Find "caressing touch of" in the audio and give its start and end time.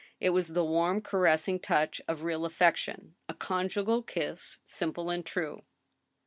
1.03-2.23